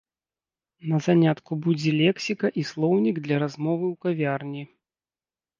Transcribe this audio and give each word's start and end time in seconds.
На 0.93 0.97
занятку 1.07 1.51
будзе 1.65 1.91
лексіка 2.01 2.47
і 2.63 2.65
слоўнік 2.71 3.15
для 3.29 3.37
размовы 3.45 3.85
ў 3.93 4.07
кавярні. 4.07 4.63